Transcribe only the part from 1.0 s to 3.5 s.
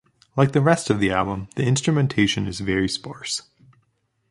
album, the instrumentation is very sparse.